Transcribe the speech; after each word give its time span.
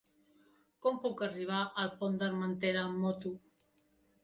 Com 0.85 0.97
puc 1.03 1.21
arribar 1.27 1.59
al 1.83 1.93
Pont 2.01 2.19
d'Armentera 2.23 2.83
amb 2.89 3.01
moto? 3.07 3.37